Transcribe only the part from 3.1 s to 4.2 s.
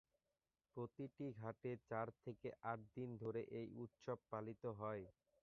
ধরে এই উৎসব